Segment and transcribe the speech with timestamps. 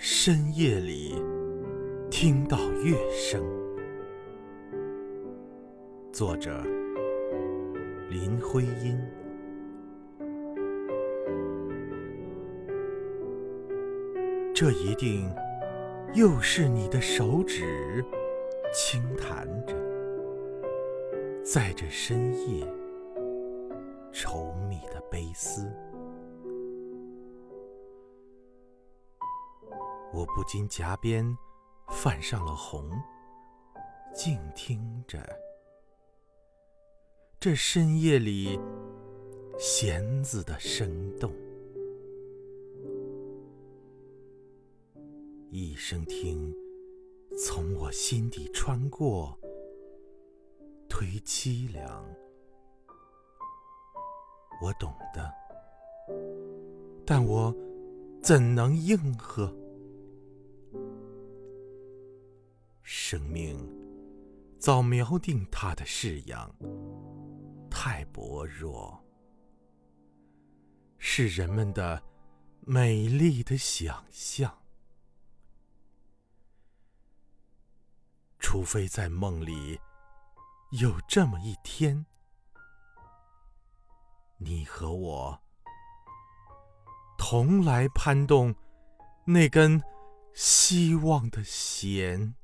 [0.00, 1.20] 深夜里
[2.08, 3.42] 听到乐声。
[6.12, 6.62] 作者：
[8.08, 8.96] 林徽因。
[14.54, 15.28] 这一定
[16.14, 18.04] 又是你的手指
[18.72, 19.74] 轻弹着，
[21.42, 22.64] 在这深夜
[24.12, 25.68] 稠密的悲思。
[30.12, 31.36] 我不禁颊边
[31.88, 32.90] 泛上了红，
[34.14, 35.24] 静听着
[37.38, 38.58] 这深夜里
[39.58, 41.32] 弦子的声动，
[45.50, 46.52] 一声听
[47.44, 49.38] 从我心底穿过，
[50.88, 52.04] 忒凄凉。
[54.60, 55.32] 我懂得，
[57.06, 57.54] 但我
[58.20, 59.54] 怎能应和？
[63.10, 63.56] 生命
[64.58, 66.54] 早瞄定它的式样，
[67.70, 69.02] 太薄弱，
[70.98, 72.02] 是人们的
[72.66, 74.58] 美丽的想象。
[78.38, 79.80] 除非在梦里
[80.72, 82.04] 有这么一天，
[84.36, 85.40] 你和我
[87.16, 88.54] 同来攀动
[89.24, 89.82] 那根
[90.34, 92.34] 希望的弦。